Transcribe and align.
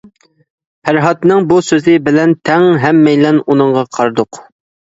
پەرھاتنىڭ 0.87 1.45
بۇ 1.51 1.59
سۆزى 1.67 1.95
بىلەن 2.07 2.35
تەڭ 2.51 2.67
ھەممەيلەن 2.87 3.41
ئۇنىڭغا 3.45 3.89
قارىدۇق. 3.99 4.43